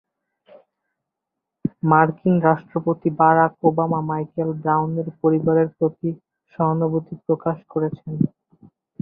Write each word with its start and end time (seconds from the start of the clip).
মার্কিন 1.83 2.35
রাষ্ট্রপতি 2.47 3.09
Barack 3.19 3.51
Obama 3.67 3.99
Michael 4.09 4.49
ব্রাউনের 4.61 5.07
পরিবারের 5.21 5.67
প্রতি 5.77 6.09
সহানুভূতি 6.53 7.15
প্রকাশ 7.25 7.57
করেছেন। 7.73 8.13